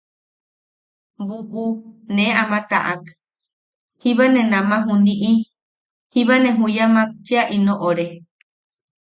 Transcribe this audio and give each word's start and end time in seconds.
Buʼu 1.27 1.63
ne 2.15 2.25
ama 2.41 2.59
taʼak, 2.69 3.03
jiba 4.01 4.25
ne 4.33 4.41
namaʼa 4.51 4.83
juniʼi... 4.85 5.31
jiba 6.11 6.35
ne 6.43 6.49
juyamak 6.59 7.09
cheʼa 7.25 7.43
ino 7.55 7.73
ore. 7.89 8.07